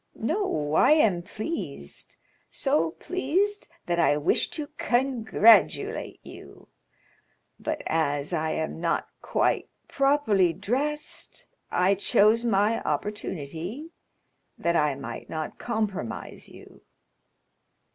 "No, 0.15 0.73
I 0.73 0.93
am 0.93 1.21
pleased—so 1.21 2.91
pleased 2.93 3.67
that 3.85 3.99
I 3.99 4.17
wished 4.17 4.51
to 4.53 4.69
congratulate 4.79 6.19
you; 6.25 6.69
but 7.59 7.83
as 7.85 8.33
I 8.33 8.49
am 8.49 8.81
not 8.81 9.09
quite 9.21 9.69
properly 9.87 10.53
dressed, 10.53 11.45
I 11.69 11.93
chose 11.93 12.43
my 12.43 12.81
opportunity, 12.81 13.91
that 14.57 14.75
I 14.75 14.95
might 14.95 15.29
not 15.29 15.59
compromise 15.59 16.49
you." 16.49 16.81